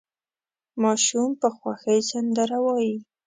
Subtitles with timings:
[0.81, 2.95] ماشوم په خوښۍ سندره وايي.